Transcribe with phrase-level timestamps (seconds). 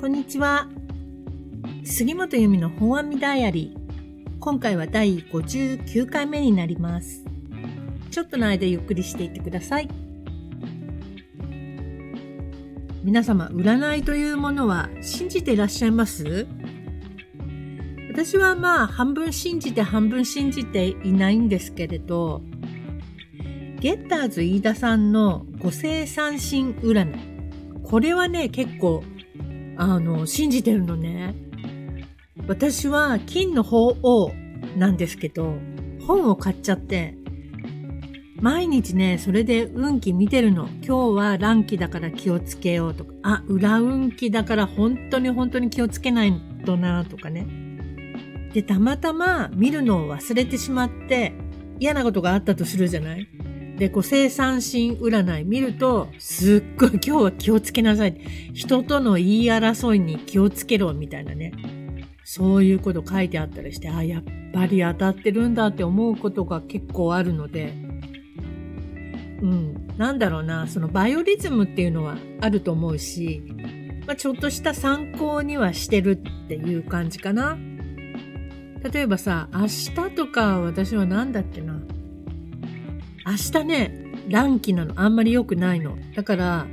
[0.00, 0.66] こんにちは。
[1.84, 4.38] 杉本由美の本阿弥ダイアリー。
[4.40, 7.22] 今回は第59回目になります。
[8.10, 9.90] ちょっとの間ゆっくりしていってください。
[13.04, 16.46] 皆様、占いというものは信じていらっしゃいます？
[18.10, 22.40] 私はまあ半分信じて半分信じていないんですけれど、
[23.80, 27.82] ゲッターズ飯田さんの五星三神占い。
[27.82, 29.04] これはね、結構、
[29.82, 31.34] あの、信じてるのね。
[32.46, 34.30] 私は金の鳳凰
[34.76, 35.54] なんですけど、
[36.06, 37.16] 本を買っちゃって、
[38.42, 40.68] 毎日ね、それで運気見てるの。
[40.86, 46.34] 今日は乱気だから気をつけようとか、あ、裏運気だから本当に本当に気をつけない
[46.66, 47.46] となとかね。
[48.52, 51.32] で、たまたま見るのを忘れてしまって、
[51.78, 53.26] 嫌なことがあったとするじゃない？
[53.80, 58.20] で、こう、生産心占い見ると、すっごい今日は気をつけなさい。
[58.52, 61.54] 人との言い争いに気をつけろ、みたいなね。
[62.22, 67.72] そういうこと書いてあったりして、あ、やっぱり当たってるんだって思うことが結構あるので、
[69.40, 73.40] うん、なんだろうな、そのバイオリズムっていうのはあると思うし、
[74.06, 77.56] まあ、ちょっとした参考にはしてるっていう感じかな。
[78.92, 81.80] 例えばさ、明日とか私は何だっけな。
[83.26, 84.94] 明日ね、乱気なの。
[84.96, 85.96] あんまり良くないの。
[86.14, 86.66] だから、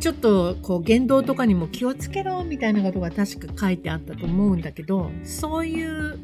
[0.00, 6.18] ちょっとこう言動とかにも気をつけろみたいなことが確か書いてあったと思うんだけど、そういう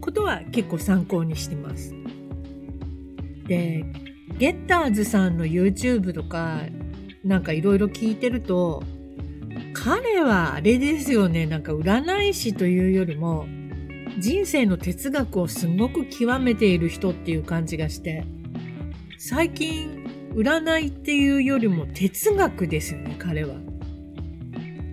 [0.00, 1.94] ことは結構参考にしてます。
[3.46, 3.84] で、
[4.38, 6.60] ゲッターズさんの YouTube とか、
[7.24, 8.82] なんかいろいろ聞いてると、
[9.72, 13.46] 彼はあれですよね、なんか占い師というよりも、
[14.18, 18.24] 人生の哲学をすごく極めている人っていう感じがして、
[19.24, 23.54] 最近、占いっていうよりも哲学ですよね、彼は。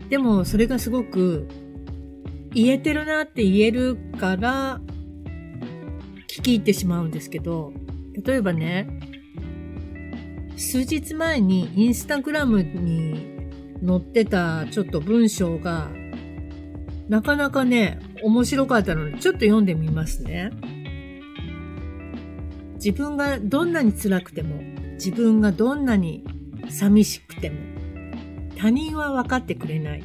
[0.07, 1.47] でも、それがすごく
[2.53, 4.81] 言えてるなって言えるから、
[6.27, 7.73] 聞き入ってしまうんですけど、
[8.23, 8.99] 例えばね、
[10.57, 13.49] 数日前にインスタグラムに
[13.83, 15.89] 載ってたちょっと文章が、
[17.07, 20.51] なかなかね、面白かったので、ちょっと読んでみますね。
[22.79, 24.55] 自分がどんなに辛くても、
[24.93, 26.23] 自分がどんなに
[26.69, 27.57] 寂しくても、
[28.55, 30.03] 他人は分かってくれない。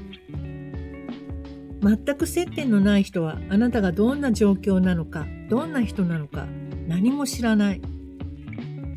[1.80, 6.48] 全く接点のない人は、あなたがどんな状況なのか、どんな人なのか、
[6.88, 7.80] 何も知らない。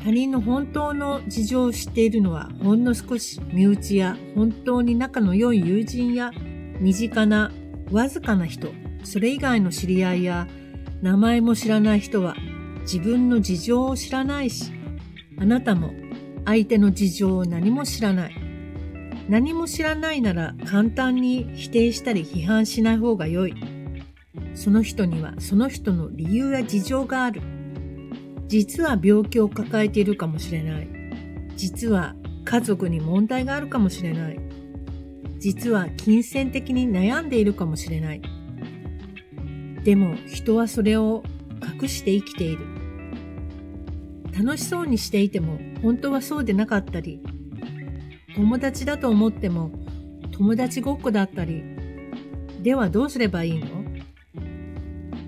[0.02, 6.32] 他人の本当の事情を知っているのは、ほんの少し身内や本当に仲の良い友人や
[6.80, 7.52] 身近な
[7.92, 8.72] わずかな人、
[9.04, 10.48] それ以外の知り合いや
[11.00, 12.34] 名前も知らない人は
[12.90, 14.72] 自分の事情を知らないし、
[15.38, 15.92] あなたも
[16.46, 18.34] 相手の事情を何も知らない。
[19.28, 23.54] 何も知らないなら簡単に否定したり批判しない方が良い。
[24.54, 27.42] その人にはその人の理由や事情がある。
[28.46, 30.88] 実は病気を抱えているかもしれない。
[31.56, 32.16] 実は
[32.46, 34.40] 家族に問題があるかもしれない。
[35.38, 38.22] 実は金銭的に悩んでいるかもしれない。
[39.84, 41.22] でも人はそれを
[41.82, 42.77] 隠して生きている。
[44.38, 47.20] 楽しそうにしていても本当はそうでなかったり、
[48.36, 49.72] 友達だと思っても
[50.30, 51.64] 友達ごっこだったり、
[52.62, 53.66] ではどうすればいいの？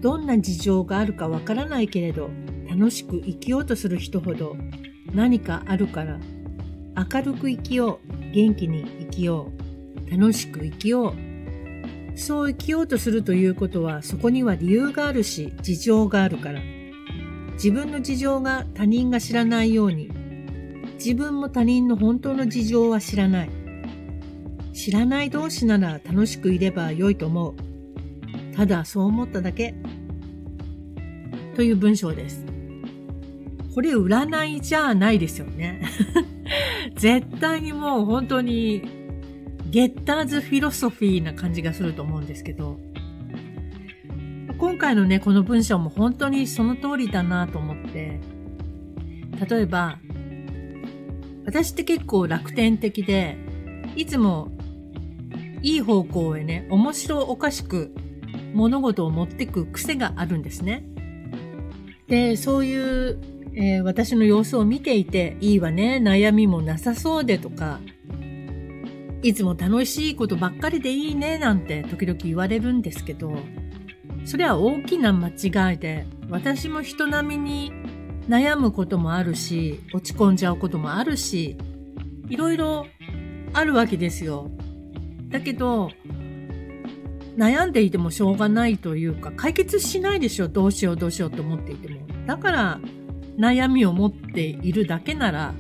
[0.01, 2.31] どんな事情があるかわからないけれど、
[2.69, 4.57] 楽しく生きようとする人ほど
[5.13, 6.21] 何かあるから、
[6.97, 9.51] 明るく生きよう、元気に生きよ
[10.07, 11.15] う、楽しく生きよう。
[12.17, 16.61] そう生きようとするということは、そこには理由があるし、事情があるから。
[17.63, 20.11] 自分の事情が他人が知らないように、
[20.95, 23.51] 自分も他人の本当の事情は知らない。
[24.73, 27.55] 知らない同士なら楽しくいれば良いと思う。
[28.57, 29.75] ただそう思っただけ。
[31.55, 32.47] という文章です。
[33.75, 35.83] これ占いじゃないですよね。
[36.97, 38.81] 絶対にもう本当に
[39.69, 42.81] ゲッターズフィロソフィーな感じがすると思うんですけど、
[44.61, 48.21] 今回のね、この文章も本当にその通りだなと思って、
[49.49, 49.99] 例えば、
[51.47, 53.39] 私って結構楽天的で、
[53.97, 54.53] いつも
[55.63, 57.95] いい方向へね、面白おかしく
[58.53, 60.85] 物事を持ってく癖があるんですね。
[62.07, 63.19] で、そういう、
[63.55, 67.81] えー私の様子を見ていて、いいわね、悩みもなさそうでとか、
[69.23, 73.39] いつも楽しいことばっかりでいいね、なんて時々言われるんですけど、
[74.25, 77.73] それは大きな間違いで、私も人並みに
[78.29, 81.57] 悩むこともあるし、落ち込んじゃうこともあるし、
[82.29, 82.87] いろいろ
[83.53, 84.51] あるわけですよ。
[85.29, 85.91] だけど、
[87.37, 92.01] 悩んでいてもしょうがないというか、解決しないでしょ、どうしようどうしようと思っていても。
[92.27, 92.81] だから、
[93.37, 95.55] 悩みを持っているだけなら、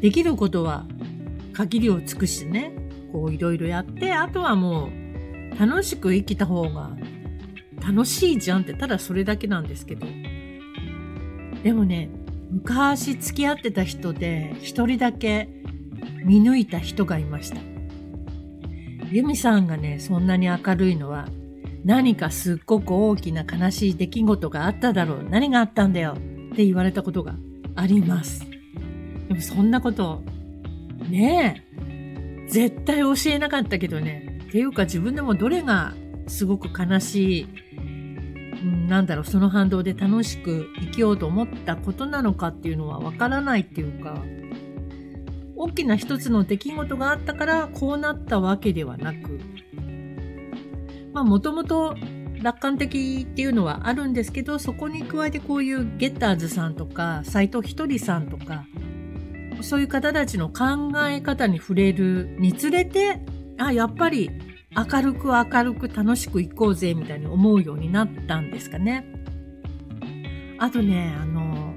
[0.00, 0.86] できることは
[1.52, 2.72] 限りを尽くしてね、
[3.12, 4.90] こういろいろやって、あとはも
[5.56, 6.96] う楽しく生きた方が
[7.80, 10.06] 楽しいじゃんって、ただそれだけなんですけど。
[11.62, 12.10] でもね、
[12.50, 15.48] 昔付き合ってた人で一人だけ
[16.24, 17.58] 見抜いた人がいました。
[19.10, 21.28] ユミさんがね、そんなに明るいのは
[21.84, 25.26] 何かすっごく大きな悲しい出来事があっただろう。
[25.28, 26.14] 何があったんだよ
[26.52, 27.34] って言われたことが
[27.74, 28.46] あります。
[29.28, 30.22] でもそんなこと
[31.08, 32.48] ねえ。
[32.48, 34.40] 絶対教えなかったけどね。
[34.48, 35.94] っていうか自分でもどれが
[36.26, 37.46] すごく悲しい、
[38.62, 44.22] なんだろう、その反動で楽しく生きようと思ったことなのかっていうのはわからないっていうか、
[45.56, 49.40] 大きな一つの出来事があったからこうなったわけではなく、
[51.12, 51.96] まあもともと
[52.42, 58.64] 楽観的っていうのはあるんですけど、そこに加えてこういうゲッターズさんとか、斎藤ひとりさんとか、
[59.60, 63.20] そういう方たちの考え方に触れるにつれて、
[63.58, 64.30] あ、やっぱり
[64.78, 69.06] 明るく明るく楽しくいこうぜみたいに思うようになったんですかね。
[70.58, 71.74] あとね、あの、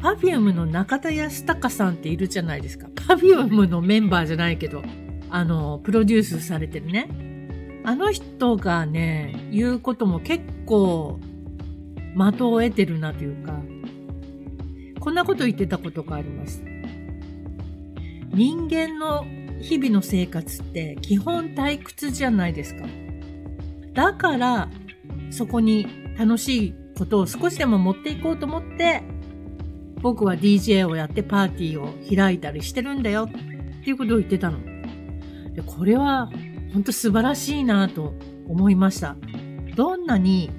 [0.00, 2.88] パフュームの中田ヤスタカさんっているじゃないですか。
[3.06, 4.82] パフュームのメンバーじゃないけど、
[5.28, 7.08] あの、プロデュースされてるね。
[7.84, 11.20] あの人がね、言うことも結構
[12.16, 13.60] 的を得てるなというか、
[15.00, 16.62] こんなこと言ってたことがあります。
[18.32, 19.24] 人間の
[19.60, 22.86] 日々の生活って基本退屈じゃないですか。
[23.92, 24.68] だから、
[25.30, 25.86] そこに
[26.18, 29.02] 楽しいことを少しでも持っていこうと思って、
[30.02, 34.58] 僕は DJ をやってパーティーを開いたりしてるんだよっていうことを言ってたの。
[35.54, 36.30] でこれは
[36.72, 38.14] 本当素晴らしいなと
[38.48, 39.16] 思いました。
[39.76, 40.50] どんなに、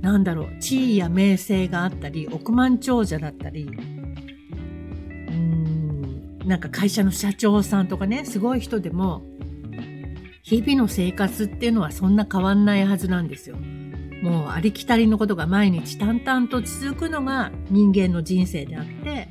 [0.00, 3.70] なんだろう、地位や名声があったり、億万長者だったり、
[6.44, 9.22] なんか会社の社長さんとかね、すごい人でも、
[10.42, 13.56] 日々の生活っていうのはそんな変わんないはずなんですよ。
[14.22, 19.28] もうありきたりのことが毎日淡々と続くのが人間の人生であって、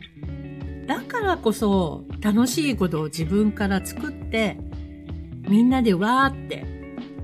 [0.88, 4.58] だからこそ楽しいことを自分から作って、
[5.48, 6.66] みんなでわーって、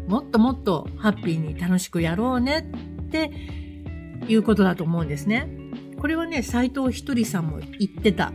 [0.08, 2.68] もっともっとハッピーに楽しくやろうね
[3.06, 3.32] って
[4.28, 5.50] いうことだと思うんですね。
[6.00, 8.32] これはね、斎藤ひとりさんも言ってた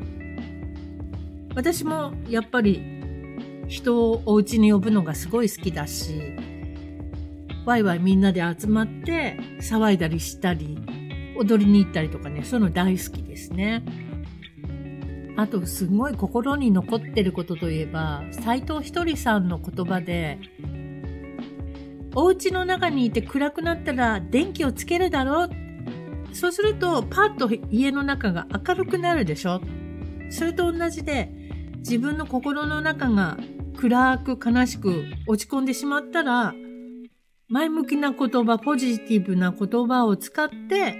[1.55, 2.83] 私もやっぱり
[3.69, 6.37] 人をお家に呼ぶのがすごい好きだし、
[7.65, 10.79] ワイワイみんなで集まって騒いだりしたり、
[11.37, 13.83] 踊りに行ったりとかね、そういうの大好きですね。
[15.37, 20.39] あと、すごい心に残ってることといえば、斎藤ひとりさんの言葉で、
[22.15, 25.51] お家の中にいて暗くなったら電気をつけるだろう。
[26.33, 29.61] そうすると、パッと家の中が明るくなるでしょ。
[30.31, 31.44] それと同じで、
[31.85, 33.37] 自分の心の中が
[33.77, 36.55] 暗く悲しく落ち込んでしまったら、
[37.49, 40.97] 前向きな言葉、ポジティブな言葉を使って、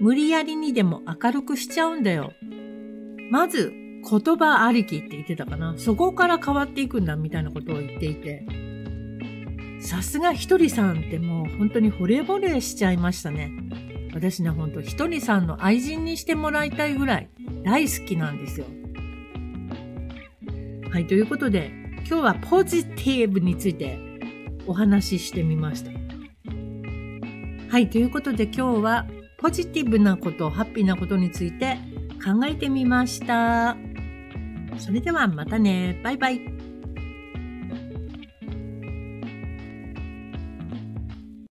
[0.00, 2.32] 無理やりにでも明るくしちゃうんだよ。
[3.30, 3.74] まず、
[4.10, 5.74] 言葉ありきって言ってたかな。
[5.76, 8.46] そこから変わっていくんだみたいなことを言っていて。
[9.82, 13.52] さすがひとりさんってもう本当に惚れ惚れしちゃいましたね。
[14.14, 17.28] 私ね、ほんとひとりさんの愛人にしてもらいたいぐらい
[17.64, 18.66] 大好きなんですよ。
[20.90, 23.98] はい、ということで、今日はポジティブについて
[24.66, 25.90] お話ししてみました。
[27.68, 31.76] はい、ということで今日はポジティブなこと、ハッピーなことについて
[32.24, 33.76] 考えてみました。
[34.78, 36.00] それではまたね。
[36.02, 36.57] バイバイ。